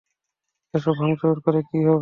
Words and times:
এসব 0.73 0.93
ভাংচুর 0.99 1.35
করে 1.45 1.59
কী 1.61 1.77
হবে? 1.77 1.89